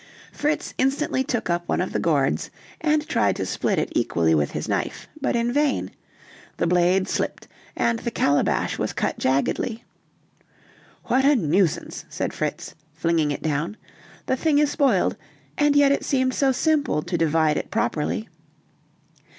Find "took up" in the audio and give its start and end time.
1.23-1.69